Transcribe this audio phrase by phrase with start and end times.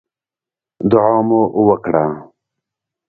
[0.91, 2.05] دعا مو وکړه.